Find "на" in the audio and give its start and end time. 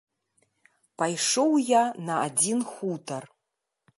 2.09-2.15